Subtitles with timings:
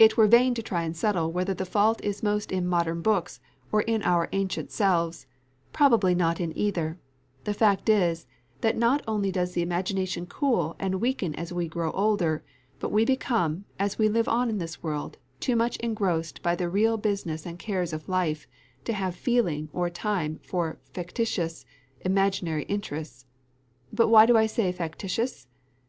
[0.00, 3.38] It were vain to try and settle whether the fault is most in modern books,
[3.70, 5.28] or in our ancient selves;
[5.72, 6.98] probably not in either:
[7.44, 8.26] the fact is,
[8.62, 12.42] that not only does the imagination cool and weaken as we grow older,
[12.80, 16.68] but we become, as we live on in this world, too much engrossed by the
[16.68, 18.48] real business and cares of life,
[18.84, 21.64] to have feeling or time for factitious,
[22.00, 23.24] imaginary interests.
[23.92, 25.46] But why do I say factitious?